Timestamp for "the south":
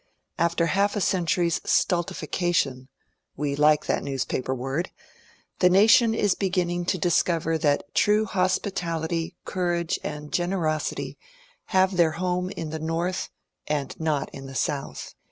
14.47-15.13